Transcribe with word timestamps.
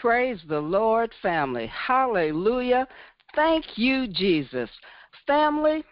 Praise 0.00 0.40
the 0.48 0.60
Lord, 0.60 1.12
family. 1.20 1.66
Hallelujah. 1.66 2.88
Thank 3.34 3.66
you, 3.76 4.06
Jesus. 4.08 4.70
Family, 5.26 5.84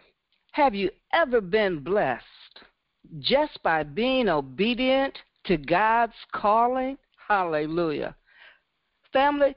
have 0.53 0.75
you 0.75 0.89
ever 1.13 1.43
been 1.43 1.81
blessed 1.81 2.25
just 3.19 3.63
by 3.63 3.83
being 3.83 4.31
obedient 4.31 5.19
to 5.45 5.59
God's 5.59 6.15
calling? 6.33 6.97
Hallelujah. 7.29 8.17
Family, 9.13 9.55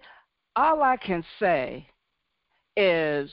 all 0.57 0.83
I 0.83 0.97
can 0.97 1.23
say 1.39 1.87
is 2.75 3.31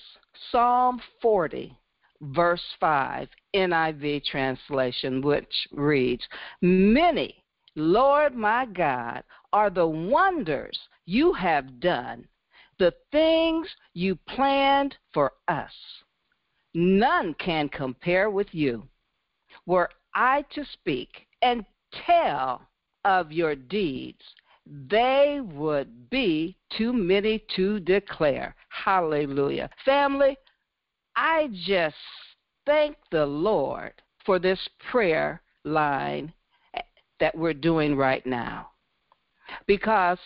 Psalm 0.53 1.00
40, 1.21 1.76
verse 2.21 2.62
5, 2.79 3.29
NIV 3.57 4.22
translation, 4.25 5.21
which 5.21 5.66
reads 5.72 6.22
Many, 6.62 7.43
Lord 7.75 8.36
my 8.36 8.66
God, 8.66 9.25
are 9.53 9.71
the 9.71 9.86
wonders 9.86 10.79
you 11.08 11.32
have 11.32 11.80
done, 11.80 12.29
the 12.79 12.93
things 13.12 13.67
you 13.94 14.14
planned 14.29 14.94
for 15.14 15.32
us. 15.48 15.72
None 16.75 17.32
can 17.39 17.71
compare 17.71 18.29
with 18.29 18.48
you. 18.53 18.86
Were 19.64 19.89
I 20.14 20.44
to 20.53 20.67
speak 20.75 21.08
and 21.40 21.64
tell 22.07 22.61
of 23.07 23.32
your 23.32 23.54
deeds, 23.54 24.21
they 24.67 25.40
would 25.43 26.11
be 26.11 26.58
too 26.76 26.93
many 26.93 27.43
to 27.56 27.81
declare. 27.81 28.54
Hallelujah. 28.68 29.70
Family, 29.86 30.36
I 31.17 31.48
just 31.64 31.96
thank 32.67 32.97
the 33.11 33.25
Lord 33.25 33.95
for 34.27 34.39
this 34.39 34.61
prayer 34.91 35.41
line 35.64 36.34
that 37.19 37.34
we're 37.34 37.55
doing 37.55 37.97
right 37.97 38.27
now. 38.27 38.69
Because 39.67 40.19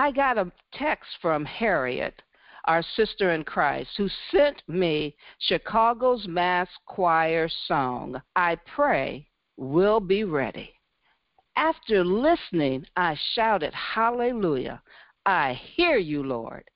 I 0.00 0.12
got 0.12 0.38
a 0.38 0.52
text 0.74 1.10
from 1.20 1.44
Harriet, 1.44 2.22
our 2.66 2.84
sister 2.94 3.32
in 3.32 3.42
Christ, 3.42 3.90
who 3.96 4.08
sent 4.30 4.62
me 4.68 5.16
Chicago's 5.40 6.28
Mass 6.28 6.68
Choir 6.86 7.48
song, 7.66 8.22
I 8.36 8.58
Pray 8.64 9.26
We'll 9.56 9.98
Be 9.98 10.22
Ready. 10.22 10.72
After 11.56 12.04
listening, 12.04 12.86
I 12.96 13.18
shouted, 13.34 13.74
Hallelujah! 13.74 14.80
I 15.26 15.54
hear 15.54 15.96
you, 15.96 16.22
Lord. 16.22 16.70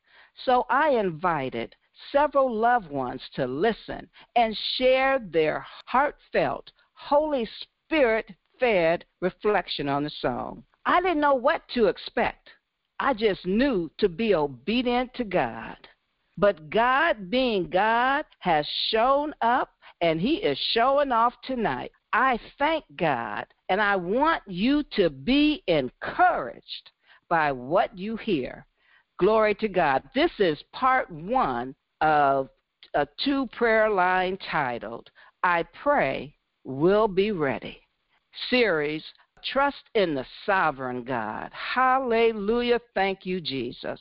So 0.44 0.66
I 0.68 0.88
invited 0.88 1.76
several 2.10 2.52
loved 2.52 2.90
ones 2.90 3.22
to 3.36 3.46
listen 3.46 4.10
and 4.34 4.58
share 4.76 5.20
their 5.20 5.64
heartfelt, 5.86 6.72
Holy 6.94 7.48
Spirit 7.86 8.34
fed 8.58 9.04
reflection 9.20 9.88
on 9.88 10.02
the 10.02 10.10
song. 10.10 10.64
I 10.84 11.00
didn't 11.00 11.20
know 11.20 11.34
what 11.34 11.62
to 11.74 11.86
expect. 11.86 12.50
I 13.02 13.14
just 13.14 13.44
knew 13.44 13.90
to 13.98 14.08
be 14.08 14.32
obedient 14.32 15.12
to 15.14 15.24
God. 15.24 15.76
But 16.38 16.70
God, 16.70 17.30
being 17.30 17.68
God, 17.68 18.24
has 18.38 18.64
shown 18.90 19.34
up 19.42 19.70
and 20.00 20.20
He 20.20 20.36
is 20.36 20.56
showing 20.70 21.10
off 21.10 21.34
tonight. 21.42 21.90
I 22.12 22.38
thank 22.60 22.84
God 22.94 23.44
and 23.68 23.80
I 23.80 23.96
want 23.96 24.44
you 24.46 24.84
to 24.94 25.10
be 25.10 25.64
encouraged 25.66 26.92
by 27.28 27.50
what 27.50 27.98
you 27.98 28.16
hear. 28.16 28.66
Glory 29.18 29.56
to 29.56 29.68
God. 29.68 30.04
This 30.14 30.30
is 30.38 30.62
part 30.72 31.10
one 31.10 31.74
of 32.02 32.50
a 32.94 33.08
two 33.24 33.48
prayer 33.48 33.90
line 33.90 34.38
titled, 34.48 35.10
I 35.42 35.64
Pray 35.82 36.36
We'll 36.62 37.08
Be 37.08 37.32
Ready 37.32 37.82
series, 38.50 39.04
Trust 39.44 39.82
in 39.94 40.14
the 40.14 40.24
Sovereign 40.46 41.04
God. 41.04 41.50
Hallelujah. 41.52 42.80
Thank 42.94 43.26
you, 43.26 43.40
Jesus. 43.40 44.00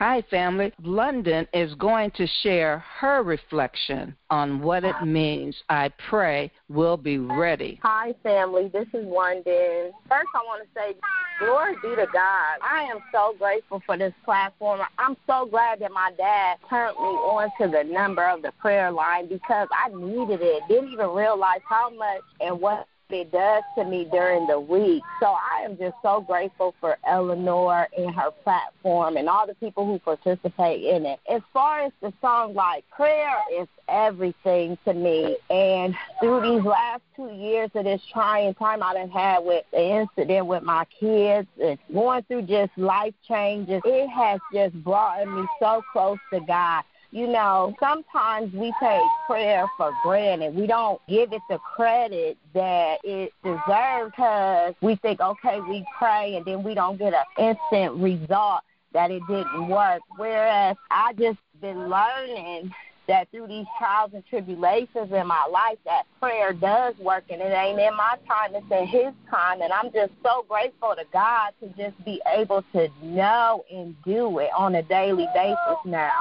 Hi, 0.00 0.22
family. 0.30 0.72
London 0.82 1.46
is 1.52 1.74
going 1.74 2.10
to 2.12 2.26
share 2.42 2.82
her 3.00 3.22
reflection 3.22 4.16
on 4.30 4.62
what 4.62 4.82
it 4.82 4.94
means. 5.04 5.54
I 5.68 5.90
pray 6.08 6.50
we'll 6.70 6.96
be 6.96 7.18
ready. 7.18 7.78
Hi, 7.82 8.14
family. 8.22 8.70
This 8.72 8.86
is 8.94 9.04
London. 9.04 9.92
First, 10.08 10.28
I 10.34 10.38
want 10.46 10.62
to 10.62 10.68
say, 10.74 10.94
glory 11.38 11.74
be 11.82 11.96
to 11.96 12.06
God. 12.10 12.60
I 12.62 12.88
am 12.90 13.00
so 13.12 13.34
grateful 13.38 13.82
for 13.84 13.98
this 13.98 14.14
platform. 14.24 14.80
I'm 14.96 15.18
so 15.26 15.44
glad 15.44 15.80
that 15.80 15.92
my 15.92 16.12
dad 16.16 16.56
turned 16.70 16.96
me 16.96 17.02
on 17.02 17.50
to 17.60 17.68
the 17.68 17.84
number 17.84 18.26
of 18.26 18.40
the 18.40 18.52
prayer 18.52 18.90
line 18.90 19.28
because 19.28 19.68
I 19.70 19.94
needed 19.94 20.40
it. 20.40 20.62
Didn't 20.66 20.94
even 20.94 21.10
realize 21.10 21.60
how 21.68 21.90
much 21.90 22.22
and 22.40 22.58
what 22.58 22.86
it 23.12 23.32
does 23.32 23.62
to 23.76 23.84
me 23.84 24.06
during 24.10 24.46
the 24.46 24.58
week. 24.58 25.02
So 25.20 25.26
I 25.26 25.62
am 25.64 25.76
just 25.76 25.96
so 26.02 26.20
grateful 26.20 26.74
for 26.80 26.98
Eleanor 27.06 27.88
and 27.96 28.14
her 28.14 28.30
platform 28.30 29.16
and 29.16 29.28
all 29.28 29.46
the 29.46 29.54
people 29.54 29.86
who 29.86 29.98
participate 29.98 30.84
in 30.84 31.06
it. 31.06 31.20
As 31.28 31.42
far 31.52 31.80
as 31.80 31.92
the 32.00 32.12
song, 32.20 32.54
like 32.54 32.88
prayer 32.90 33.36
is 33.52 33.68
everything 33.88 34.78
to 34.84 34.94
me. 34.94 35.36
And 35.50 35.94
through 36.20 36.40
these 36.42 36.64
last 36.64 37.02
two 37.16 37.30
years 37.32 37.70
of 37.74 37.84
this 37.84 38.02
trying 38.12 38.54
time 38.54 38.82
I 38.82 38.94
done 38.94 39.10
had 39.10 39.40
with 39.44 39.64
the 39.72 39.82
incident 39.82 40.46
with 40.46 40.62
my 40.62 40.84
kids 40.98 41.48
and 41.62 41.78
going 41.92 42.22
through 42.24 42.42
just 42.42 42.76
life 42.76 43.14
changes, 43.26 43.82
it 43.84 44.08
has 44.08 44.40
just 44.52 44.74
brought 44.82 45.26
me 45.28 45.46
so 45.58 45.82
close 45.92 46.18
to 46.32 46.40
God 46.40 46.84
you 47.12 47.26
know, 47.26 47.74
sometimes 47.80 48.52
we 48.52 48.72
take 48.80 49.02
prayer 49.26 49.66
for 49.76 49.92
granted. 50.02 50.54
We 50.54 50.66
don't 50.66 51.00
give 51.08 51.32
it 51.32 51.42
the 51.48 51.58
credit 51.58 52.38
that 52.54 52.98
it 53.02 53.32
deserves 53.42 54.12
because 54.12 54.74
we 54.80 54.96
think, 54.96 55.20
okay, 55.20 55.60
we 55.60 55.84
pray 55.98 56.36
and 56.36 56.44
then 56.44 56.62
we 56.62 56.74
don't 56.74 56.98
get 56.98 57.12
an 57.12 57.24
instant 57.38 58.00
result 58.00 58.60
that 58.92 59.10
it 59.10 59.22
didn't 59.28 59.68
work. 59.68 60.02
Whereas 60.16 60.76
I 60.90 61.12
just 61.14 61.38
been 61.60 61.88
learning 61.88 62.72
that 63.08 63.28
through 63.32 63.48
these 63.48 63.66
trials 63.76 64.12
and 64.14 64.24
tribulations 64.26 65.10
in 65.12 65.26
my 65.26 65.44
life 65.50 65.78
that 65.84 66.04
prayer 66.20 66.52
does 66.52 66.94
work 66.98 67.24
and 67.28 67.40
it 67.42 67.52
ain't 67.52 67.80
in 67.80 67.96
my 67.96 68.16
time, 68.28 68.54
it's 68.54 68.66
in 68.70 68.86
his 68.86 69.12
time 69.28 69.62
and 69.62 69.72
I'm 69.72 69.92
just 69.92 70.12
so 70.22 70.44
grateful 70.48 70.94
to 70.96 71.04
God 71.12 71.52
to 71.60 71.68
just 71.76 72.04
be 72.04 72.22
able 72.32 72.62
to 72.72 72.88
know 73.02 73.64
and 73.72 73.96
do 74.04 74.38
it 74.38 74.50
on 74.56 74.76
a 74.76 74.82
daily 74.82 75.26
basis 75.34 75.78
now. 75.84 76.12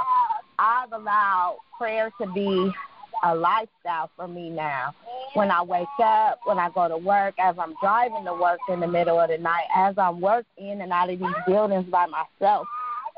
I've 0.59 0.92
allowed 0.92 1.59
prayer 1.78 2.12
to 2.22 2.28
be 2.34 2.72
a 3.24 3.34
lifestyle 3.34 4.09
for 4.16 4.28
me 4.28 4.50
now. 4.50 4.94
When 5.34 5.52
I 5.52 5.62
wake 5.62 5.88
up, 6.03 6.40
when 6.44 6.59
I 6.59 6.70
go 6.70 6.88
to 6.88 6.97
work, 6.97 7.36
as 7.40 7.56
I'm 7.58 7.74
driving 7.81 8.25
to 8.25 8.34
work 8.34 8.59
in 8.68 8.81
the 8.81 8.88
middle 8.88 9.20
of 9.20 9.30
the 9.30 9.38
night, 9.38 9.66
as 9.74 9.97
I'm 9.97 10.20
working 10.20 10.70
in 10.70 10.81
and 10.81 10.92
out 10.92 11.09
of 11.09 11.20
these 11.20 11.36
buildings 11.47 11.86
by 11.90 12.08
myself, 12.08 12.68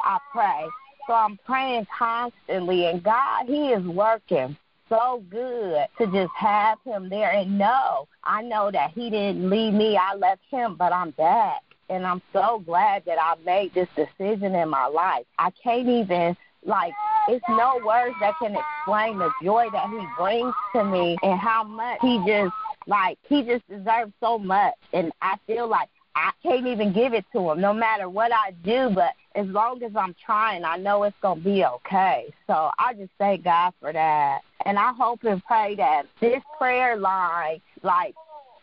I 0.03 0.19
pray. 0.31 0.65
So 1.07 1.13
I'm 1.13 1.39
praying 1.45 1.87
constantly, 1.97 2.85
and 2.85 3.01
God, 3.01 3.47
He 3.47 3.69
is 3.69 3.83
working 3.85 4.55
so 4.87 5.23
good 5.31 5.87
to 5.97 6.07
just 6.07 6.33
have 6.37 6.77
Him 6.83 7.09
there 7.09 7.31
and 7.31 7.57
know. 7.57 8.07
I 8.23 8.43
know 8.43 8.69
that 8.71 8.91
He 8.91 9.09
didn't 9.09 9.49
leave 9.49 9.73
me, 9.73 9.97
I 9.97 10.15
left 10.15 10.41
Him, 10.49 10.75
but 10.75 10.93
I'm 10.93 11.11
back. 11.11 11.61
And 11.89 12.05
I'm 12.05 12.21
so 12.31 12.61
glad 12.65 13.03
that 13.05 13.17
I 13.19 13.35
made 13.45 13.73
this 13.73 13.89
decision 13.95 14.55
in 14.55 14.69
my 14.69 14.85
life. 14.85 15.25
I 15.37 15.51
can't 15.51 15.89
even 15.89 16.37
like 16.63 16.93
it's 17.27 17.45
no 17.49 17.79
words 17.85 18.15
that 18.19 18.33
can 18.39 18.55
explain 18.55 19.17
the 19.17 19.31
joy 19.43 19.67
that 19.71 19.89
he 19.89 20.05
brings 20.17 20.53
to 20.73 20.83
me 20.83 21.17
and 21.23 21.39
how 21.39 21.63
much 21.63 21.99
he 22.01 22.21
just 22.25 22.53
like 22.87 23.17
he 23.23 23.43
just 23.43 23.67
deserves 23.67 24.11
so 24.19 24.39
much 24.39 24.73
and 24.93 25.11
I 25.21 25.35
feel 25.45 25.67
like 25.67 25.89
I 26.15 26.31
can't 26.43 26.67
even 26.67 26.91
give 26.91 27.13
it 27.13 27.25
to 27.33 27.51
him 27.51 27.61
no 27.61 27.73
matter 27.73 28.09
what 28.09 28.31
I 28.33 28.51
do 28.63 28.89
but 28.93 29.13
as 29.35 29.47
long 29.47 29.81
as 29.83 29.91
I'm 29.95 30.15
trying 30.25 30.65
I 30.65 30.77
know 30.77 31.03
it's 31.03 31.15
gonna 31.21 31.39
be 31.39 31.63
okay. 31.63 32.33
So 32.47 32.71
I 32.79 32.93
just 32.93 33.11
thank 33.17 33.43
God 33.43 33.73
for 33.79 33.93
that. 33.93 34.41
And 34.65 34.77
I 34.77 34.93
hope 34.93 35.23
and 35.23 35.43
pray 35.45 35.75
that 35.75 36.07
this 36.19 36.41
prayer 36.57 36.97
line 36.97 37.61
like 37.83 38.15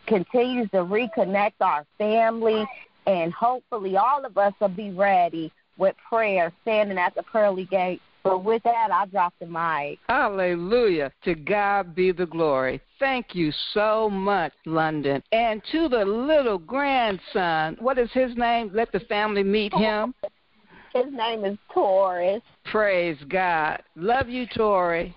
continues 0.06 0.71
to 0.71 0.79
reconnect 0.79 1.55
our 1.61 1.87
family 1.97 2.67
and 3.06 3.33
hopefully 3.33 3.97
all 3.97 4.25
of 4.25 4.37
us 4.37 4.53
will 4.61 4.69
be 4.69 4.91
ready 4.91 5.50
with 5.79 5.94
prayer, 6.09 6.53
standing 6.62 6.99
at 6.99 7.15
the 7.15 7.23
pearly 7.23 7.65
gate. 7.65 8.03
But 8.29 8.45
with 8.45 8.63
that, 8.65 8.91
I 8.93 9.07
drop 9.07 9.35
the 9.41 9.47
mic. 9.47 9.99
Hallelujah. 10.09 11.13
To 11.25 11.35
God 11.35 11.95
be 11.95 12.13
the 12.13 12.27
glory. 12.27 12.81
Thank 12.99 13.35
you 13.35 13.53
so 13.73 14.11
much, 14.11 14.53
London. 14.67 15.23
And 15.33 15.63
to 15.73 15.89
the 15.89 16.05
little 16.05 16.59
grandson, 16.59 17.77
what 17.81 17.99
is 17.99 18.11
his 18.13 18.37
name? 18.37 18.71
Let 18.75 18.93
the 18.93 19.01
family 19.01 19.43
meet 19.43 19.73
him. 19.73 20.15
His 20.95 21.07
name 21.13 21.45
is 21.45 21.57
Taurus. 21.73 22.43
Praise 22.65 23.19
God. 23.29 23.83
Love 23.97 24.29
you, 24.29 24.47
Tori. 24.55 25.15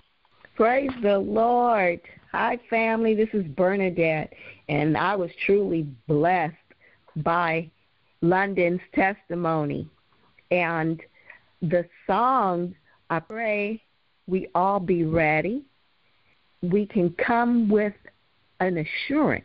Praise 0.54 0.90
the 1.02 1.18
Lord. 1.18 2.00
Hi, 2.30 2.58
family. 2.70 3.14
This 3.14 3.30
is 3.32 3.44
Bernadette. 3.44 4.32
And 4.68 4.96
I 4.96 5.16
was 5.16 5.30
truly 5.44 5.86
blessed 6.06 6.54
by 7.16 7.70
London's 8.20 8.80
testimony. 8.94 9.88
And 10.50 11.00
the 11.62 11.84
song, 12.06 12.74
I 13.12 13.20
pray 13.20 13.82
we 14.26 14.48
all 14.54 14.80
be 14.80 15.04
ready. 15.04 15.66
We 16.62 16.86
can 16.86 17.14
come 17.22 17.68
with 17.68 17.92
an 18.60 18.78
assurance 18.78 19.44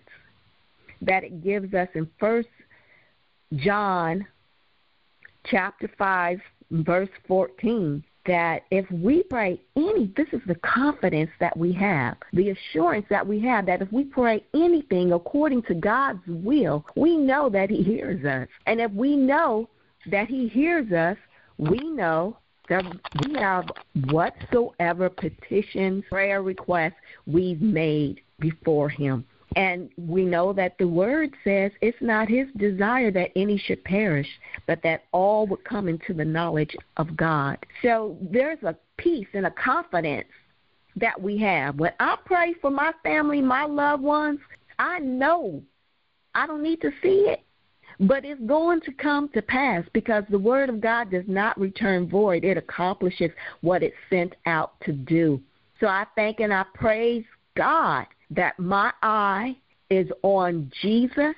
that 1.01 1.25
it 1.25 1.43
gives 1.43 1.73
us 1.73 1.89
in 1.93 2.09
First 2.17 2.47
John 3.55 4.25
chapter 5.47 5.91
5, 5.97 6.39
verse 6.71 7.09
14, 7.27 8.01
that 8.25 8.63
if 8.71 8.89
we 8.89 9.23
pray 9.23 9.59
any, 9.75 10.13
this 10.15 10.29
is 10.31 10.39
the 10.47 10.55
confidence 10.55 11.31
that 11.41 11.57
we 11.57 11.73
have, 11.73 12.15
the 12.31 12.51
assurance 12.51 13.05
that 13.09 13.27
we 13.27 13.37
have 13.41 13.65
that 13.65 13.81
if 13.81 13.91
we 13.91 14.05
pray 14.05 14.45
anything 14.53 15.11
according 15.11 15.63
to 15.63 15.73
God's 15.73 16.25
will, 16.25 16.85
we 16.95 17.17
know 17.17 17.49
that 17.49 17.69
He 17.69 17.83
hears 17.83 18.23
us. 18.23 18.47
And 18.65 18.79
if 18.79 18.93
we 18.93 19.17
know 19.17 19.67
that 20.09 20.29
He 20.29 20.47
hears 20.47 20.89
us, 20.93 21.17
we 21.57 21.79
know 21.89 22.37
we 22.69 23.33
have 23.39 23.65
whatsoever 24.09 25.09
petitions, 25.09 26.03
prayer 26.09 26.41
requests 26.41 26.95
we've 27.25 27.61
made 27.61 28.21
before 28.39 28.89
Him. 28.89 29.25
And 29.55 29.89
we 29.97 30.23
know 30.23 30.53
that 30.53 30.77
the 30.77 30.87
word 30.87 31.33
says 31.43 31.71
it's 31.81 31.97
not 32.01 32.27
his 32.27 32.47
desire 32.57 33.11
that 33.11 33.31
any 33.35 33.57
should 33.57 33.83
perish, 33.85 34.27
but 34.67 34.83
that 34.83 35.05
all 35.13 35.47
would 35.47 35.63
come 35.63 35.87
into 35.87 36.13
the 36.13 36.25
knowledge 36.25 36.75
of 36.97 37.15
God. 37.15 37.57
So 37.81 38.17
there's 38.21 38.61
a 38.63 38.75
peace 38.97 39.27
and 39.33 39.45
a 39.45 39.51
confidence 39.51 40.27
that 40.95 41.19
we 41.19 41.37
have. 41.39 41.79
When 41.79 41.93
I 41.99 42.17
pray 42.25 42.53
for 42.61 42.69
my 42.69 42.91
family, 43.03 43.41
my 43.41 43.65
loved 43.65 44.03
ones, 44.03 44.39
I 44.79 44.99
know 44.99 45.63
I 46.35 46.45
don't 46.45 46.61
need 46.61 46.81
to 46.81 46.91
see 47.01 47.25
it, 47.27 47.41
but 47.99 48.23
it's 48.23 48.41
going 48.41 48.81
to 48.81 48.91
come 48.91 49.29
to 49.29 49.41
pass 49.41 49.83
because 49.93 50.23
the 50.29 50.39
word 50.39 50.69
of 50.69 50.81
God 50.81 51.09
does 51.09 51.25
not 51.27 51.59
return 51.59 52.07
void. 52.07 52.43
It 52.43 52.57
accomplishes 52.57 53.31
what 53.61 53.83
it's 53.83 53.95
sent 54.09 54.35
out 54.45 54.79
to 54.81 54.91
do. 54.91 55.41
So 55.79 55.87
I 55.87 56.05
thank 56.15 56.39
and 56.39 56.53
I 56.53 56.65
praise 56.73 57.25
God 57.55 58.05
that 58.31 58.57
my 58.59 58.91
eye 59.01 59.57
is 59.89 60.07
on 60.21 60.71
Jesus 60.81 61.35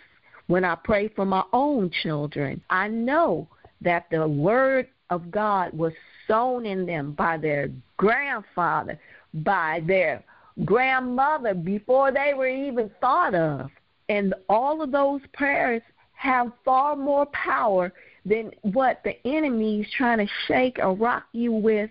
when 0.47 0.65
I 0.65 0.75
pray 0.75 1.07
for 1.09 1.25
my 1.25 1.43
own 1.53 1.91
children. 2.03 2.61
I 2.69 2.87
know 2.87 3.47
that 3.81 4.07
the 4.11 4.27
word 4.27 4.87
of 5.09 5.31
God 5.31 5.71
was 5.73 5.93
sown 6.27 6.65
in 6.65 6.85
them 6.85 7.13
by 7.13 7.37
their 7.37 7.69
grandfather, 7.97 8.99
by 9.33 9.81
their 9.85 10.23
grandmother 10.65 11.53
before 11.53 12.11
they 12.11 12.33
were 12.35 12.47
even 12.47 12.91
thought 12.99 13.33
of. 13.33 13.69
And 14.09 14.33
all 14.49 14.81
of 14.81 14.91
those 14.91 15.21
prayers 15.33 15.83
have 16.19 16.51
far 16.65 16.97
more 16.97 17.25
power 17.27 17.93
than 18.25 18.51
what 18.61 19.01
the 19.05 19.15
enemy 19.25 19.79
is 19.79 19.87
trying 19.97 20.17
to 20.17 20.27
shake 20.47 20.77
or 20.77 20.93
rock 20.93 21.23
you 21.31 21.51
with 21.51 21.89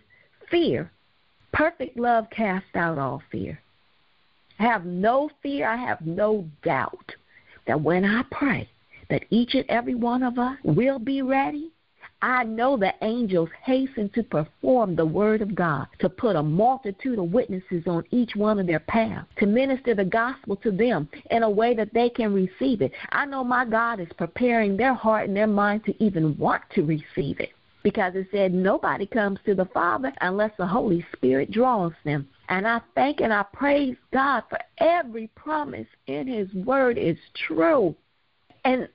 fear. 0.50 0.90
Perfect 1.52 1.98
love 1.98 2.26
casts 2.30 2.68
out 2.74 2.98
all 2.98 3.22
fear 3.32 3.58
I 4.58 4.64
have 4.64 4.84
no 4.84 5.30
fear, 5.42 5.68
I 5.68 5.76
have 5.76 6.00
no 6.00 6.44
doubt 6.62 7.14
that 7.66 7.80
when 7.80 8.04
I 8.04 8.22
pray 8.30 8.68
that 9.08 9.24
each 9.30 9.54
and 9.54 9.64
every 9.68 9.94
one 9.94 10.22
of 10.22 10.38
us 10.38 10.58
will 10.64 10.98
be 10.98 11.22
ready, 11.22 11.70
I 12.20 12.42
know 12.42 12.76
the 12.76 12.92
angels 13.02 13.48
hasten 13.62 14.08
to 14.10 14.22
perform 14.24 14.96
the 14.96 15.06
word 15.06 15.40
of 15.40 15.54
God, 15.54 15.86
to 16.00 16.08
put 16.08 16.34
a 16.34 16.42
multitude 16.42 17.18
of 17.18 17.32
witnesses 17.32 17.84
on 17.86 18.04
each 18.10 18.34
one 18.34 18.58
of 18.58 18.66
their 18.66 18.80
paths, 18.80 19.28
to 19.38 19.46
minister 19.46 19.94
the 19.94 20.04
gospel 20.04 20.56
to 20.56 20.72
them 20.72 21.08
in 21.30 21.44
a 21.44 21.50
way 21.50 21.74
that 21.74 21.94
they 21.94 22.10
can 22.10 22.34
receive 22.34 22.82
it. 22.82 22.92
I 23.10 23.24
know 23.24 23.44
my 23.44 23.64
God 23.64 24.00
is 24.00 24.08
preparing 24.16 24.76
their 24.76 24.94
heart 24.94 25.28
and 25.28 25.36
their 25.36 25.46
mind 25.46 25.84
to 25.84 26.04
even 26.04 26.36
want 26.38 26.62
to 26.74 26.82
receive 26.82 27.38
it 27.38 27.50
because 27.82 28.14
it 28.14 28.26
said 28.30 28.52
nobody 28.52 29.06
comes 29.06 29.38
to 29.46 29.54
the 29.54 29.64
Father 29.66 30.12
unless 30.20 30.52
the 30.58 30.66
Holy 30.66 31.06
Spirit 31.16 31.50
draws 31.50 31.92
them. 32.04 32.28
And 32.48 32.66
I 32.66 32.80
thank 32.94 33.20
and 33.20 33.32
I 33.32 33.44
praise 33.52 33.96
God 34.12 34.42
for 34.50 34.58
every 34.78 35.28
promise 35.36 35.86
in 36.06 36.26
His 36.26 36.52
Word 36.52 36.98
is 36.98 37.16
true. 37.46 37.94
And 38.64 38.88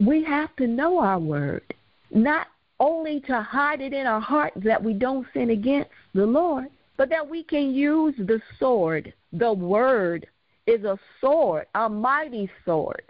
we 0.00 0.24
have 0.24 0.54
to 0.56 0.66
know 0.66 0.98
our 0.98 1.18
Word, 1.18 1.74
not 2.10 2.48
only 2.80 3.20
to 3.20 3.42
hide 3.42 3.80
it 3.80 3.92
in 3.92 4.06
our 4.06 4.20
hearts 4.20 4.56
that 4.64 4.82
we 4.82 4.92
don't 4.92 5.26
sin 5.32 5.50
against 5.50 5.90
the 6.14 6.24
Lord, 6.24 6.66
but 6.96 7.08
that 7.10 7.28
we 7.28 7.42
can 7.42 7.72
use 7.72 8.14
the 8.18 8.40
sword. 8.58 9.12
The 9.32 9.52
Word 9.52 10.26
is 10.66 10.84
a 10.84 10.98
sword, 11.20 11.66
a 11.74 11.88
mighty 11.88 12.50
sword. 12.64 13.02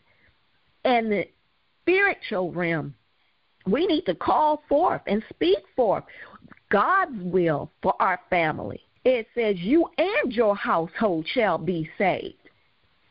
And 0.85 1.11
the 1.11 1.29
spiritual 1.83 2.53
realm, 2.53 2.95
we 3.67 3.87
need 3.87 4.06
to 4.06 4.15
call 4.15 4.62
forth 4.69 5.03
and 5.06 5.23
speak 5.31 5.59
forth 5.77 6.05
God's 6.71 7.23
will 7.23 7.71
for 7.83 7.95
our 8.00 8.21
family 8.31 8.83
it 9.05 9.27
says, 9.35 9.56
You 9.59 9.89
and 9.97 10.33
your 10.33 10.55
household 10.55 11.27
shall 11.33 11.59
be 11.59 11.89
saved. 11.97 12.35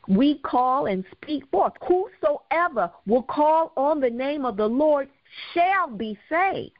We 0.07 0.39
call 0.39 0.85
and 0.85 1.03
speak 1.11 1.43
forth. 1.51 1.73
Whosoever 1.87 2.91
will 3.05 3.23
call 3.23 3.73
on 3.75 3.99
the 3.99 4.09
name 4.09 4.45
of 4.45 4.57
the 4.57 4.67
Lord 4.67 5.09
shall 5.53 5.89
be 5.89 6.17
saved. 6.29 6.71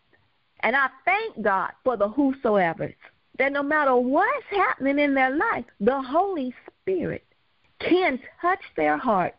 And 0.62 0.75
I 0.75 0.88
thank 1.06 1.42
God 1.42 1.71
for 1.83 1.98
the 1.98 2.09
whosoever 2.09 2.94
that 3.38 3.51
no 3.51 3.62
matter 3.62 3.95
what's 3.95 4.45
happening 4.50 5.00
in 5.00 5.13
their 5.13 5.36
life, 5.36 5.65
the 5.80 6.01
Holy 6.01 6.54
Spirit 6.81 7.24
can 7.80 8.19
touch 8.42 8.62
their 8.75 8.98
heart. 8.98 9.36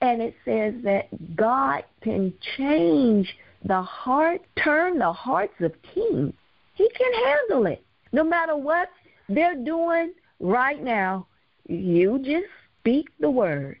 And 0.00 0.20
it 0.20 0.34
says 0.44 0.74
that 0.84 1.36
God 1.36 1.84
can 2.02 2.32
change 2.56 3.36
the 3.64 3.82
heart, 3.82 4.42
turn 4.62 4.98
the 4.98 5.12
hearts 5.12 5.54
of 5.60 5.72
kings. 5.94 6.34
He 6.74 6.88
can 6.90 7.12
handle 7.24 7.66
it. 7.66 7.84
No 8.12 8.24
matter 8.24 8.56
what 8.56 8.88
they're 9.28 9.56
doing 9.56 10.12
right 10.40 10.82
now, 10.82 11.26
you 11.68 12.18
just 12.18 12.46
speak 12.80 13.08
the 13.20 13.30
word. 13.30 13.78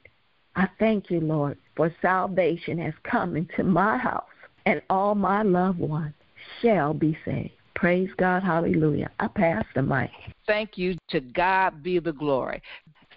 I 0.54 0.68
thank 0.78 1.10
you, 1.10 1.20
Lord, 1.20 1.58
for 1.76 1.94
salvation 2.02 2.78
has 2.78 2.94
come 3.02 3.36
into 3.36 3.64
my 3.64 3.96
house, 3.96 4.24
and 4.66 4.82
all 4.90 5.14
my 5.14 5.42
loved 5.42 5.78
ones 5.78 6.14
shall 6.60 6.94
be 6.94 7.16
saved. 7.24 7.52
Praise 7.74 8.10
God, 8.16 8.42
hallelujah. 8.42 9.10
I 9.18 9.28
pass 9.28 9.64
the 9.74 9.82
mic. 9.82 10.10
Thank 10.46 10.76
you. 10.76 10.96
To 11.10 11.20
God 11.20 11.82
be 11.82 11.98
the 11.98 12.12
glory. 12.12 12.62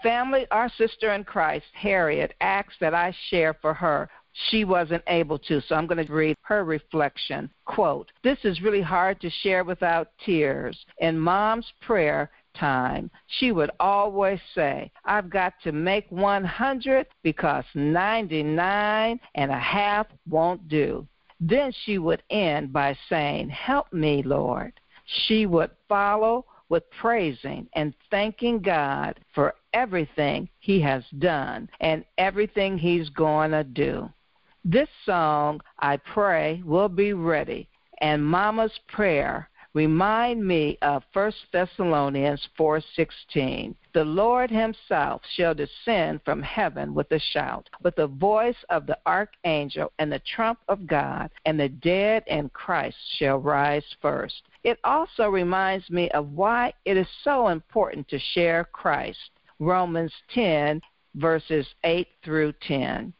Family, 0.02 0.46
our 0.52 0.70
sister 0.78 1.14
in 1.14 1.24
Christ, 1.24 1.66
Harriet, 1.74 2.34
asks 2.42 2.76
that 2.80 2.94
I 2.94 3.14
share 3.30 3.56
for 3.62 3.74
her 3.74 4.10
she 4.50 4.66
wasn't 4.66 5.04
able 5.08 5.40
to. 5.40 5.62
So 5.62 5.76
I'm 5.76 5.88
going 5.88 6.06
to 6.06 6.14
read 6.14 6.36
her 6.42 6.64
reflection. 6.64 7.50
Quote, 7.66 8.12
This 8.24 8.38
is 8.44 8.62
really 8.62 8.82
hard 8.82 9.20
to 9.22 9.30
share 9.30 9.64
without 9.64 10.10
tears. 10.26 10.78
In 11.00 11.18
mom's 11.18 11.72
prayer 11.82 12.30
time, 12.58 13.10
she 13.28 13.52
would 13.52 13.72
always 13.80 14.40
say, 14.54 14.92
I've 15.06 15.30
got 15.30 15.54
to 15.64 15.72
make 15.72 16.06
100 16.10 17.08
because 17.24 17.66
99 17.74 19.20
and 19.36 19.52
a 19.52 19.60
half 19.60 20.08
won't 20.28 20.68
do. 20.68 21.08
Then 21.40 21.72
she 21.84 21.98
would 21.98 22.24
end 22.30 22.72
by 22.72 22.98
saying, 23.10 23.50
Help 23.50 23.92
me, 23.92 24.24
Lord. 24.24 24.74
She 25.28 25.46
would 25.46 25.72
follow 25.88 26.46
with 26.70 26.90
praising 26.92 27.68
and 27.74 27.94
thanking 28.10 28.60
God 28.60 29.20
for 29.34 29.54
everything 29.74 30.50
He 30.60 30.80
has 30.82 31.04
done 31.20 31.70
and 31.80 32.04
everything 32.18 32.78
He's 32.78 33.10
going 33.10 33.52
to 33.52 33.64
do. 33.64 34.10
This 34.64 34.90
song, 35.06 35.62
I 35.80 35.98
pray, 35.98 36.64
will 36.66 36.90
be 36.90 37.14
ready, 37.14 37.70
and 38.02 38.26
Mama's 38.26 38.78
prayer 38.88 39.50
remind 39.76 40.44
me 40.44 40.78
of 40.82 41.04
1 41.14 41.32
Thessalonians 41.52 42.48
4:16. 42.58 43.76
The 43.94 44.06
Lord 44.06 44.50
himself 44.50 45.22
shall 45.36 45.54
descend 45.54 46.22
from 46.24 46.42
heaven 46.42 46.96
with 46.96 47.12
a 47.12 47.20
shout, 47.20 47.70
with 47.84 47.96
the 47.98 48.08
voice 48.08 48.64
of 48.70 48.88
the 48.88 48.98
archangel 49.06 49.92
and 50.00 50.12
the 50.12 50.20
trump 50.20 50.60
of 50.70 50.88
God, 50.88 51.30
and 51.46 51.60
the 51.60 51.70
dead 51.70 52.24
in 52.28 52.50
Christ 52.50 52.98
shall 53.18 53.38
rise 53.38 53.86
first. 54.02 54.44
It 54.64 54.80
also 54.84 55.30
reminds 55.30 55.90
me 55.92 56.10
of 56.12 56.32
why 56.32 56.74
it 56.86 56.96
is 56.98 57.08
so 57.24 57.50
important 57.50 58.08
to 58.08 58.18
share 58.18 58.64
Christ. 58.64 59.30
Romans 59.60 60.14
10 60.34 60.82
verses 61.16 61.68
8 61.84 62.08
through 62.24 62.54
10. 62.62 63.14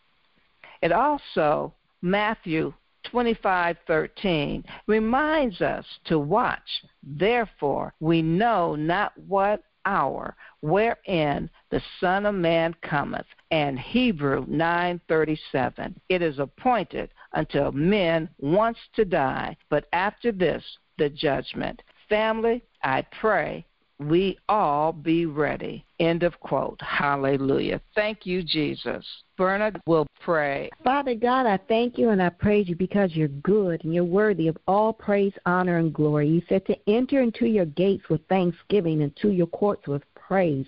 It 0.82 0.92
also, 0.92 1.74
Matthew 2.02 2.74
25:13 3.12 4.64
reminds 4.88 5.62
us 5.62 5.86
to 6.06 6.20
watch. 6.20 6.84
Therefore, 7.04 7.94
we 8.00 8.22
know 8.22 8.76
not 8.76 9.18
what 9.28 9.64
hour 9.86 10.36
wherein 10.62 11.50
the 11.70 11.82
Son 12.00 12.26
of 12.26 12.36
Man 12.36 12.74
cometh. 12.82 13.28
And 13.52 13.80
Hebrew 13.80 14.46
9:37. 14.48 15.96
It 16.10 16.22
is 16.22 16.40
appointed 16.40 17.12
until 17.34 17.72
men 17.72 18.30
wants 18.40 18.80
to 18.96 19.06
die, 19.06 19.56
but 19.70 19.88
after 19.94 20.32
this 20.32 20.64
the 20.98 21.10
judgment. 21.10 21.82
Family, 22.10 22.64
I 22.84 23.02
pray 23.20 23.66
we 24.00 24.38
all 24.50 24.92
be 24.92 25.26
ready. 25.26 25.86
End 26.00 26.24
of 26.24 26.38
quote. 26.40 26.80
Hallelujah. 26.82 27.80
Thank 27.94 28.26
you, 28.26 28.44
Jesus. 28.44 29.06
Bernard 29.38 29.82
will 29.86 30.06
pray. 30.22 30.70
Father 30.84 31.16
God, 31.16 31.46
I 31.46 31.58
thank 31.68 31.98
you 31.98 32.10
and 32.10 32.22
I 32.22 32.30
praise 32.30 32.68
you 32.68 32.76
because 32.76 33.16
you're 33.16 33.28
good 33.28 33.84
and 33.84 33.94
you're 33.94 34.04
worthy 34.04 34.48
of 34.48 34.58
all 34.68 34.92
praise, 34.92 35.34
honor, 35.46 35.78
and 35.78 35.94
glory. 35.94 36.28
You 36.28 36.42
said 36.50 36.66
to 36.66 36.78
enter 36.90 37.22
into 37.22 37.46
your 37.46 37.66
gates 37.66 38.10
with 38.10 38.26
thanksgiving 38.28 39.02
and 39.02 39.16
to 39.18 39.30
your 39.30 39.48
courts 39.48 39.88
with 39.88 40.04
praise. 40.16 40.68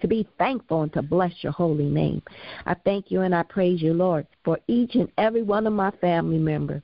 To 0.00 0.08
be 0.08 0.28
thankful 0.38 0.82
and 0.82 0.92
to 0.94 1.02
bless 1.02 1.32
your 1.42 1.52
holy 1.52 1.88
name. 1.88 2.22
I 2.66 2.74
thank 2.84 3.10
you 3.10 3.22
and 3.22 3.34
I 3.34 3.42
praise 3.44 3.80
you, 3.80 3.94
Lord, 3.94 4.26
for 4.44 4.58
each 4.66 4.96
and 4.96 5.10
every 5.16 5.42
one 5.42 5.66
of 5.66 5.72
my 5.72 5.92
family 5.92 6.38
members. 6.38 6.82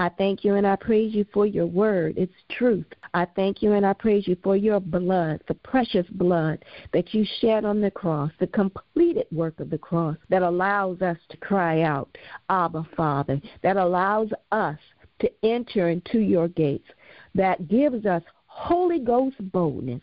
I 0.00 0.08
thank 0.08 0.44
you 0.44 0.54
and 0.54 0.66
I 0.66 0.76
praise 0.76 1.14
you 1.14 1.26
for 1.30 1.44
your 1.44 1.66
word. 1.66 2.14
It's 2.16 2.32
truth. 2.48 2.86
I 3.12 3.26
thank 3.36 3.62
you 3.62 3.72
and 3.72 3.84
I 3.84 3.92
praise 3.92 4.26
you 4.26 4.34
for 4.42 4.56
your 4.56 4.80
blood, 4.80 5.42
the 5.46 5.52
precious 5.52 6.06
blood 6.12 6.64
that 6.94 7.12
you 7.12 7.26
shed 7.42 7.66
on 7.66 7.82
the 7.82 7.90
cross, 7.90 8.32
the 8.40 8.46
completed 8.46 9.26
work 9.30 9.60
of 9.60 9.68
the 9.68 9.76
cross 9.76 10.16
that 10.30 10.40
allows 10.40 11.02
us 11.02 11.18
to 11.28 11.36
cry 11.36 11.82
out, 11.82 12.16
Abba, 12.48 12.88
Father, 12.96 13.42
that 13.62 13.76
allows 13.76 14.30
us 14.52 14.78
to 15.18 15.30
enter 15.42 15.90
into 15.90 16.20
your 16.20 16.48
gates, 16.48 16.88
that 17.34 17.68
gives 17.68 18.06
us 18.06 18.22
Holy 18.46 19.00
Ghost 19.00 19.36
boldness 19.52 20.00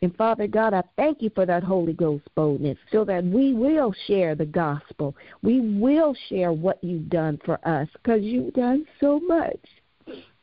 and 0.00 0.14
Father 0.16 0.46
God, 0.46 0.74
I 0.74 0.82
thank 0.96 1.22
you 1.22 1.30
for 1.34 1.44
that 1.46 1.64
Holy 1.64 1.92
Ghost 1.92 2.24
boldness 2.36 2.78
so 2.92 3.04
that 3.04 3.24
we 3.24 3.52
will 3.52 3.92
share 4.06 4.34
the 4.34 4.46
gospel. 4.46 5.16
We 5.42 5.60
will 5.78 6.14
share 6.28 6.52
what 6.52 6.82
you've 6.84 7.08
done 7.08 7.40
for 7.44 7.58
us 7.66 7.88
because 7.94 8.22
you've 8.22 8.54
done 8.54 8.86
so 9.00 9.18
much. 9.18 9.58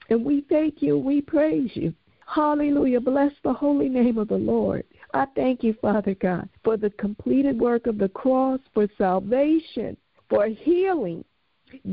And 0.10 0.26
we 0.26 0.46
thank 0.50 0.82
you. 0.82 0.98
We 0.98 1.22
praise 1.22 1.72
you. 1.74 1.94
Hallelujah. 2.28 3.00
Bless 3.00 3.32
the 3.44 3.54
holy 3.54 3.88
name 3.88 4.18
of 4.18 4.28
the 4.28 4.38
Lord. 4.38 4.84
I 5.14 5.26
thank 5.36 5.64
you, 5.64 5.74
Father 5.82 6.16
God, 6.16 6.50
for 6.64 6.76
the 6.76 6.90
completed 6.92 7.60
work 7.60 7.88
of 7.88 7.98
the 7.98 8.10
cross, 8.10 8.60
for 8.74 8.88
salvation, 8.98 9.96
for 10.30 10.48
healing, 10.48 11.24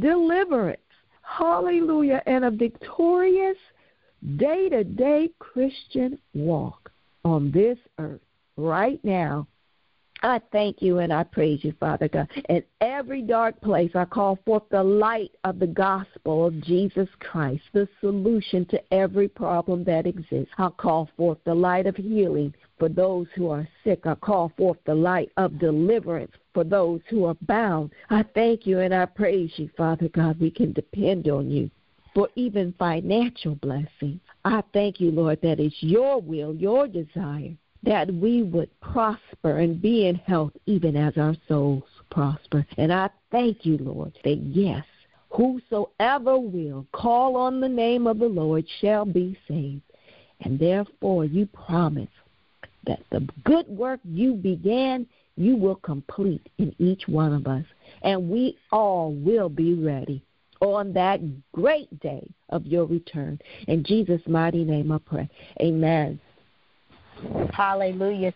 deliverance. 0.01 0.81
Hallelujah. 1.23 2.23
And 2.27 2.45
a 2.45 2.51
victorious 2.51 3.57
day 4.37 4.69
to 4.69 4.83
day 4.83 5.31
Christian 5.39 6.19
walk 6.35 6.92
on 7.25 7.51
this 7.51 7.79
earth 7.99 8.21
right 8.57 9.01
now. 9.05 9.47
I 10.25 10.41
thank 10.53 10.81
you 10.81 11.01
and 11.01 11.13
I 11.13 11.25
praise 11.25 11.65
you, 11.65 11.75
Father 11.81 12.07
God. 12.07 12.29
In 12.49 12.63
every 12.81 13.23
dark 13.23 13.61
place, 13.61 13.91
I 13.97 14.05
call 14.05 14.39
forth 14.45 14.63
the 14.71 14.83
light 14.83 15.33
of 15.43 15.59
the 15.59 15.67
gospel 15.67 16.47
of 16.47 16.61
Jesus 16.61 17.09
Christ, 17.19 17.63
the 17.73 17.89
solution 18.01 18.65
to 18.67 18.95
every 18.95 19.27
problem 19.27 19.83
that 19.85 20.07
exists. 20.07 20.55
I 20.59 20.69
call 20.69 21.09
forth 21.17 21.39
the 21.45 21.55
light 21.55 21.87
of 21.87 21.97
healing 21.97 22.55
for 22.79 22.89
those 22.89 23.27
who 23.35 23.51
are 23.51 23.67
sick. 23.83 24.07
I 24.07 24.15
call 24.15 24.53
forth 24.57 24.79
the 24.87 24.95
light 24.95 25.33
of 25.37 25.59
deliverance 25.59 26.33
for 26.55 26.63
those 26.63 27.01
who 27.09 27.25
are 27.25 27.37
bound. 27.43 27.91
I 28.09 28.23
thank 28.23 28.65
you 28.65 28.79
and 28.79 28.95
I 28.95 29.07
praise 29.07 29.51
you, 29.57 29.71
Father 29.77 30.09
God. 30.09 30.39
We 30.39 30.53
can 30.53 30.73
depend 30.73 31.29
on 31.29 31.51
you 31.51 31.69
for 32.15 32.29
even 32.37 32.75
financial 32.79 33.57
blessings. 33.57 34.21
I 34.45 34.63
thank 34.73 35.01
you, 35.01 35.11
Lord, 35.11 35.41
that 35.43 35.61
it's 35.61 35.77
your 35.81 36.21
will, 36.21 36.55
your 36.55 36.89
desire 36.89 37.57
that 37.85 38.13
we 38.15 38.43
would 38.43 38.71
prosper 38.81 39.59
and 39.59 39.81
be 39.81 40.07
in 40.07 40.15
health 40.15 40.53
even 40.67 40.97
as 40.97 41.17
our 41.17 41.35
souls 41.49 41.83
prosper. 42.11 42.65
And 42.77 42.93
I 42.93 43.11
thank 43.31 43.65
you, 43.67 43.79
Lord, 43.79 44.13
that 44.25 44.37
yes, 44.37 44.85
whosoever 45.31 46.39
will 46.39 46.87
call 46.93 47.37
on 47.37 47.61
the 47.61 47.69
name 47.69 48.07
of 48.07 48.19
the 48.19 48.29
Lord 48.29 48.65
shall 48.81 49.05
be 49.05 49.37
saved. 49.49 49.83
And 50.43 50.59
therefore, 50.59 51.25
you 51.25 51.47
promise 51.47 52.09
that 52.87 53.01
the 53.11 53.29
good 53.45 53.67
work 53.69 54.01
you 54.05 54.35
began, 54.35 55.07
you 55.37 55.57
will 55.57 55.77
complete 55.77 56.49
in 56.59 56.75
each 56.79 57.07
one 57.07 57.33
of 57.33 57.47
us. 57.47 57.65
And 58.03 58.29
we 58.29 58.59
all 58.71 59.13
will 59.13 59.49
be 59.49 59.75
ready 59.75 60.23
on 60.63 60.93
that 60.93 61.21
great 61.53 61.99
day 62.01 62.27
of 62.51 62.67
your 62.67 62.87
return. 62.87 63.41
In 63.67 63.83
Jesus' 63.85 64.23
mighty 64.27 64.65
name 64.65 64.93
I 64.93 64.99
pray. 64.99 65.29
Amen. 65.61 66.21
Hallelujah. 67.53 68.33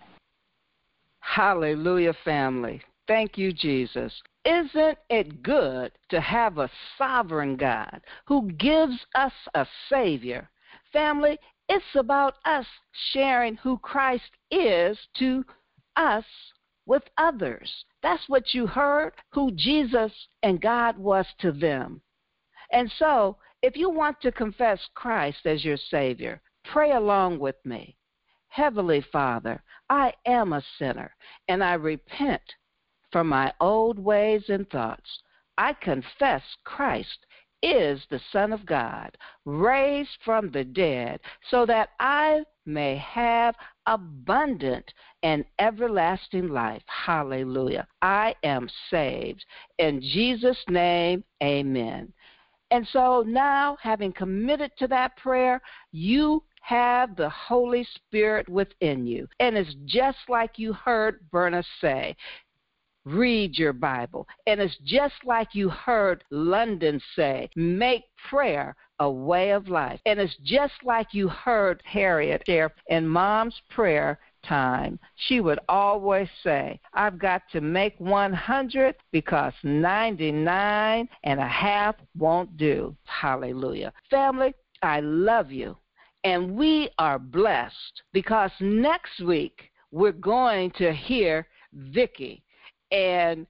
Hallelujah, 1.21 2.15
family. 2.25 2.83
Thank 3.07 3.39
you, 3.39 3.53
Jesus. 3.53 4.13
Isn't 4.45 4.99
it 5.09 5.43
good 5.43 5.93
to 6.11 6.21
have 6.21 6.59
a 6.59 6.71
sovereign 6.99 7.57
God 7.57 8.01
who 8.27 8.51
gives 8.53 8.99
us 9.15 9.33
a 9.55 9.67
Savior? 9.89 10.49
Family, 10.93 11.39
it's 11.69 11.85
about 11.95 12.35
us 12.45 12.67
sharing 13.13 13.57
who 13.57 13.79
Christ 13.79 14.31
is 14.51 14.99
to 15.19 15.45
us 15.97 16.25
with 16.87 17.03
others. 17.19 17.71
That's 18.03 18.29
what 18.29 18.55
you 18.55 18.67
heard, 18.67 19.13
who 19.33 19.51
Jesus 19.53 20.13
and 20.43 20.61
God 20.61 20.97
was 20.97 21.27
to 21.41 21.53
them. 21.53 22.01
And 22.71 22.91
so, 22.99 23.37
if 23.63 23.77
you 23.77 23.91
want 23.91 24.21
to 24.21 24.33
confess 24.33 24.81
Christ 24.95 25.47
as 25.47 25.65
your 25.65 25.77
Savior, 25.77 26.41
pray 26.65 26.93
along 26.93 27.39
with 27.39 27.57
me. 27.65 27.97
Heavenly 28.49 29.05
Father, 29.13 29.63
I 29.91 30.13
am 30.25 30.53
a 30.53 30.63
sinner, 30.79 31.15
and 31.49 31.63
I 31.63 31.75
repent 31.75 32.43
from 33.13 33.29
my 33.29 33.53
old 33.61 33.99
ways 33.99 34.45
and 34.49 34.69
thoughts. 34.71 35.23
I 35.59 35.73
confess 35.75 36.43
Christ 36.65 37.27
is 37.63 38.01
the 38.11 38.21
Son 38.31 38.53
of 38.53 38.67
God, 38.67 39.17
raised 39.45 40.19
from 40.25 40.51
the 40.51 40.65
dead, 40.65 41.21
so 41.51 41.67
that 41.67 41.91
I 41.99 42.45
may 42.67 42.97
have 42.97 43.55
abundant 43.87 44.93
and 45.23 45.45
everlasting 45.59 46.49
life. 46.49 46.83
Hallelujah. 46.87 47.87
I 48.03 48.35
am 48.43 48.69
saved. 48.91 49.45
In 49.79 50.01
Jesus' 50.01 50.63
name, 50.69 51.25
amen. 51.43 52.13
And 52.77 52.87
so 52.93 53.25
now, 53.27 53.79
having 53.81 54.13
committed 54.13 54.71
to 54.81 54.87
that 54.89 55.17
prayer, 55.17 55.63
you 55.93 56.43
have 56.61 57.17
the 57.17 57.31
Holy 57.31 57.89
Spirit 57.95 58.47
within 58.51 59.07
you. 59.07 59.27
And 59.41 59.57
it's 59.57 59.75
just 59.87 60.19
like 60.29 60.59
you 60.59 60.75
heard 60.75 61.21
Berna 61.33 61.65
say 61.81 62.15
read 63.07 63.57
your 63.57 63.73
Bible. 63.73 64.29
And 64.47 64.61
it's 64.61 64.77
just 64.85 65.15
like 65.25 65.55
you 65.55 65.71
heard 65.71 66.23
London 66.31 67.01
say 67.15 67.49
make 67.57 68.03
prayer 68.29 68.77
a 68.99 69.11
way 69.11 69.53
of 69.53 69.69
life. 69.69 70.01
And 70.05 70.21
it's 70.21 70.37
just 70.45 70.75
like 70.85 71.15
you 71.15 71.29
heard 71.29 71.83
Harriet 71.87 72.43
share 72.45 72.75
in 72.89 73.09
Mom's 73.09 73.59
prayer 73.71 74.19
time, 74.49 74.99
she 75.29 75.41
would 75.41 75.59
always 75.69 76.29
say, 76.43 76.81
I've 76.95 77.19
got 77.19 77.43
to 77.53 77.61
make 77.61 77.95
100 77.99 78.97
because 79.13 79.53
99 79.63 81.09
and 81.25 81.41
a 81.41 81.47
half 81.47 81.97
won't 82.17 82.57
do. 82.57 82.97
Hallelujah. 83.05 83.93
Family, 84.11 84.55
I 84.83 85.01
love 85.01 85.51
you. 85.51 85.77
And 86.25 86.57
we 86.57 86.91
are 86.99 87.19
blessed 87.19 88.03
because 88.13 88.51
next 88.61 89.21
week 89.21 89.71
we're 89.93 90.13
going 90.13 90.73
to 90.73 90.93
hear 90.93 91.47
Vicky. 91.73 92.43
And 92.91 93.47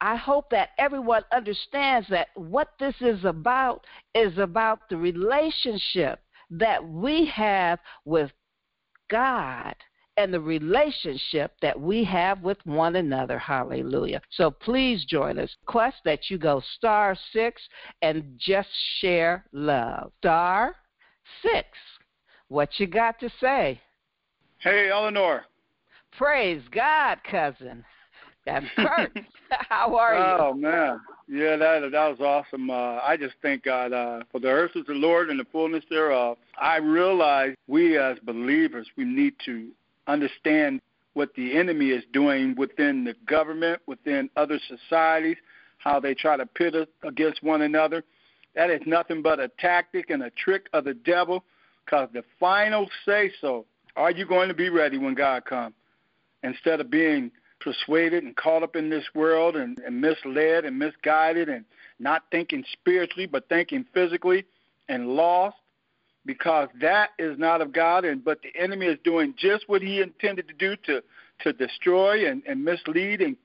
I 0.00 0.16
hope 0.16 0.50
that 0.50 0.70
everyone 0.78 1.22
understands 1.32 2.08
that 2.10 2.28
what 2.34 2.70
this 2.80 2.94
is 3.00 3.24
about 3.24 3.86
is 4.14 4.36
about 4.38 4.88
the 4.88 4.96
relationship 4.96 6.20
that 6.50 6.86
we 6.86 7.26
have 7.26 7.78
with 8.04 8.30
God 9.08 9.74
and 10.16 10.32
the 10.32 10.40
relationship 10.40 11.52
that 11.62 11.78
we 11.78 12.04
have 12.04 12.42
with 12.42 12.58
one 12.64 12.96
another. 12.96 13.38
Hallelujah. 13.38 14.20
So 14.30 14.50
please 14.50 15.04
join 15.04 15.38
us. 15.38 15.50
Quest 15.66 15.96
that 16.04 16.28
you 16.28 16.38
go 16.38 16.62
star 16.76 17.16
six 17.32 17.62
and 18.02 18.24
just 18.38 18.68
share 19.00 19.44
love. 19.52 20.12
Star 20.18 20.76
six. 21.42 21.66
What 22.48 22.68
you 22.78 22.86
got 22.86 23.18
to 23.20 23.30
say? 23.40 23.80
Hey, 24.58 24.90
Eleanor. 24.90 25.44
Praise 26.16 26.62
God, 26.70 27.18
cousin. 27.28 27.84
That's 28.44 28.66
Kurt. 28.76 29.18
How 29.68 29.96
are 29.96 30.14
you? 30.14 30.44
Oh 30.44 30.54
man, 30.54 31.00
yeah, 31.28 31.56
that 31.56 31.88
that 31.92 32.08
was 32.08 32.20
awesome. 32.20 32.70
Uh, 32.70 32.98
I 32.98 33.16
just 33.16 33.34
thank 33.40 33.64
God 33.64 33.92
uh, 33.92 34.20
for 34.30 34.40
the 34.40 34.48
earth 34.48 34.72
is 34.74 34.84
the 34.86 34.94
Lord 34.94 35.30
and 35.30 35.38
the 35.38 35.46
fullness 35.52 35.84
thereof. 35.88 36.38
I 36.60 36.76
realize 36.78 37.54
we 37.68 37.98
as 37.98 38.18
believers 38.24 38.86
we 38.96 39.04
need 39.04 39.34
to 39.44 39.68
understand 40.06 40.80
what 41.14 41.34
the 41.34 41.56
enemy 41.56 41.90
is 41.90 42.02
doing 42.12 42.54
within 42.56 43.04
the 43.04 43.14
government, 43.26 43.80
within 43.86 44.30
other 44.36 44.58
societies, 44.68 45.36
how 45.78 46.00
they 46.00 46.14
try 46.14 46.36
to 46.36 46.46
pit 46.46 46.74
us 46.74 46.88
against 47.02 47.42
one 47.42 47.62
another. 47.62 48.04
That 48.54 48.70
is 48.70 48.80
nothing 48.86 49.22
but 49.22 49.40
a 49.40 49.48
tactic 49.58 50.10
and 50.10 50.22
a 50.22 50.30
trick 50.30 50.68
of 50.72 50.84
the 50.84 50.94
devil, 50.94 51.44
because 51.84 52.08
the 52.12 52.24
final 52.38 52.88
say 53.04 53.32
so, 53.40 53.66
are 53.96 54.10
you 54.10 54.26
going 54.26 54.48
to 54.48 54.54
be 54.54 54.70
ready 54.70 54.98
when 54.98 55.14
God 55.14 55.44
comes? 55.44 55.74
Instead 56.42 56.80
of 56.80 56.90
being 56.90 57.30
persuaded 57.60 58.24
and 58.24 58.34
caught 58.36 58.62
up 58.62 58.74
in 58.74 58.90
this 58.90 59.04
world 59.14 59.56
and, 59.56 59.78
and 59.78 60.00
misled 60.00 60.64
and 60.64 60.78
misguided 60.78 61.48
and 61.48 61.64
not 61.98 62.24
thinking 62.30 62.64
spiritually 62.72 63.26
but 63.26 63.48
thinking 63.48 63.84
physically 63.94 64.44
and 64.88 65.08
lost 65.08 65.56
because 66.24 66.68
that 66.80 67.10
is 67.18 67.38
not 67.38 67.60
of 67.60 67.72
God, 67.72 68.04
and 68.04 68.24
but 68.24 68.40
the 68.42 68.60
enemy 68.60 68.86
is 68.86 68.98
doing 69.04 69.34
just 69.36 69.68
what 69.68 69.82
he 69.82 70.00
intended 70.00 70.48
to 70.48 70.54
do 70.54 70.76
to 70.86 71.02
to 71.40 71.52
destroy 71.52 72.28
and, 72.28 72.42
and 72.46 72.64
mislead 72.64 73.20
and 73.20 73.36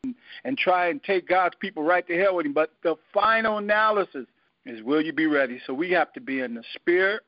and 0.44 0.58
try 0.58 0.88
and 0.88 1.04
take 1.04 1.28
God's 1.28 1.56
people 1.60 1.84
right 1.84 2.08
to 2.08 2.18
hell 2.18 2.36
with 2.36 2.46
him. 2.46 2.54
But 2.54 2.72
the 2.84 2.96
final 3.14 3.58
analysis 3.58 4.28
is 4.66 4.84
will 4.84 5.02
you 5.02 5.14
be 5.14 5.28
ready? 5.28 5.60
So 5.66 5.74
we 5.74 5.92
have 5.92 6.14
to 6.14 6.22
be 6.22 6.42
in 6.42 6.54
the 6.54 6.64
spirit. 6.76 7.24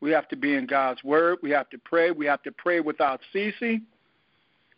We 0.00 0.10
have 0.12 0.28
to 0.28 0.36
be 0.36 0.54
in 0.54 0.66
God's 0.66 1.02
word. 1.02 1.38
We 1.42 1.50
have 1.50 1.68
to 1.70 1.78
pray. 1.78 2.12
We 2.12 2.26
have 2.26 2.42
to 2.44 2.52
pray 2.52 2.80
without 2.80 3.20
ceasing. 3.32 3.82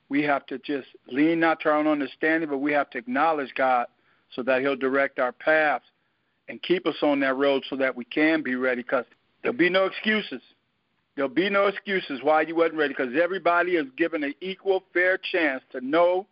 We 0.08 0.22
have 0.24 0.46
to 0.46 0.58
just 0.58 0.88
lean 1.06 1.38
not 1.38 1.60
to 1.60 1.68
our 1.68 1.76
own 1.76 1.86
understanding, 1.86 2.48
but 2.48 2.58
we 2.58 2.72
have 2.72 2.90
to 2.90 2.98
acknowledge 2.98 3.54
God 3.54 3.86
so 4.34 4.42
that 4.42 4.60
He'll 4.60 4.76
direct 4.76 5.18
our 5.18 5.32
paths 5.32 5.84
and 6.48 6.60
keep 6.62 6.86
us 6.86 6.96
on 7.02 7.20
that 7.20 7.36
road 7.36 7.64
so 7.70 7.76
that 7.76 7.94
we 7.94 8.04
can 8.04 8.42
be 8.42 8.56
ready 8.56 8.82
because 8.82 9.04
there'll 9.42 9.56
be 9.56 9.70
no 9.70 9.86
excuses. 9.86 10.42
There'll 11.16 11.28
be 11.28 11.50
no 11.50 11.66
excuses 11.66 12.20
why 12.22 12.42
you 12.42 12.56
wasn't 12.56 12.78
ready 12.78 12.94
because 12.96 13.14
everybody 13.20 13.72
is 13.72 13.86
given 13.96 14.24
an 14.24 14.34
equal, 14.40 14.84
fair 14.92 15.18
chance 15.18 15.62
to 15.72 15.80
know 15.80 16.26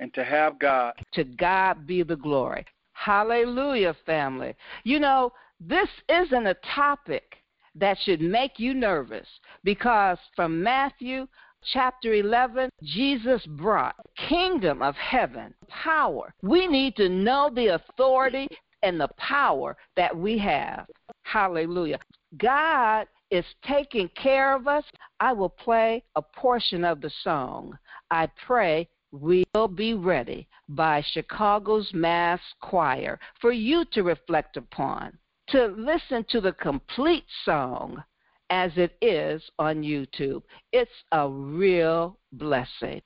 and 0.00 0.12
to 0.14 0.24
have 0.24 0.58
God. 0.58 0.92
To 1.14 1.24
God 1.24 1.86
be 1.86 2.02
the 2.02 2.16
glory. 2.16 2.66
Hallelujah, 2.92 3.94
family. 4.04 4.54
You 4.84 5.00
know, 5.00 5.32
this 5.60 5.88
isn't 6.08 6.46
a 6.46 6.56
topic 6.74 7.36
that 7.74 7.98
should 8.04 8.20
make 8.20 8.58
you 8.58 8.74
nervous 8.74 9.26
because 9.64 10.18
from 10.34 10.62
Matthew 10.62 11.26
chapter 11.72 12.14
11, 12.14 12.70
Jesus 12.82 13.44
brought 13.46 13.96
kingdom 14.28 14.82
of 14.82 14.94
heaven 14.96 15.54
power. 15.68 16.32
We 16.42 16.66
need 16.66 16.96
to 16.96 17.08
know 17.08 17.50
the 17.54 17.74
authority 17.74 18.48
and 18.82 19.00
the 19.00 19.08
power 19.18 19.76
that 19.96 20.16
we 20.16 20.38
have. 20.38 20.86
Hallelujah. 21.22 21.98
God 22.38 23.06
is 23.30 23.44
taking 23.66 24.08
care 24.10 24.54
of 24.54 24.68
us. 24.68 24.84
I 25.20 25.32
will 25.32 25.48
play 25.48 26.02
a 26.14 26.22
portion 26.22 26.84
of 26.84 27.00
the 27.00 27.10
song. 27.22 27.78
I 28.10 28.28
pray 28.46 28.88
we'll 29.12 29.68
be 29.68 29.94
ready 29.94 30.46
by 30.68 31.02
Chicago's 31.12 31.90
Mass 31.94 32.40
Choir 32.60 33.18
for 33.40 33.52
you 33.52 33.84
to 33.92 34.02
reflect 34.02 34.56
upon, 34.56 35.16
to 35.48 35.66
listen 35.78 36.24
to 36.30 36.40
the 36.40 36.52
complete 36.52 37.24
song 37.44 38.02
as 38.50 38.72
it 38.76 38.96
is 39.00 39.42
on 39.58 39.82
YouTube. 39.82 40.42
It's 40.72 40.90
a 41.12 41.28
real 41.28 42.18
blessing. 42.32 43.02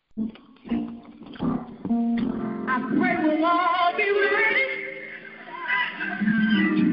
I 2.69 2.79
pray 2.97 3.17
we'll 3.23 3.45
all 3.45 3.93
be 3.97 4.11
ready. 4.11 4.67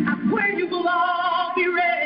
I 0.08 0.16
pray 0.32 0.58
you 0.58 0.68
will 0.68 0.88
all 0.88 1.54
be 1.56 1.68
ready. 1.68 1.97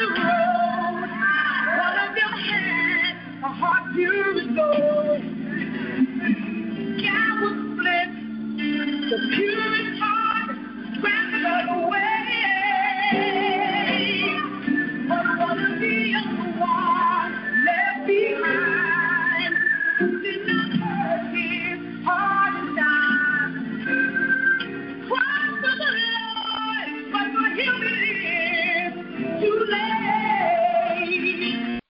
The 0.00 0.06
road, 0.14 0.39